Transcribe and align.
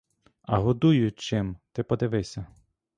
А 0.41 0.57
годують 0.57 1.19
чим, 1.19 1.57
ти 1.71 1.83
подивися! 1.83 2.45